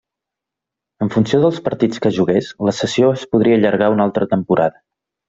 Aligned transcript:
En 1.05 1.11
funció 1.15 1.41
dels 1.43 1.59
partits 1.67 2.01
que 2.05 2.11
jugués, 2.15 2.49
la 2.71 2.75
cessió 2.79 3.13
es 3.19 3.27
podria 3.35 3.59
allargar 3.59 3.91
una 3.97 4.09
altra 4.11 4.29
temporada. 4.37 4.81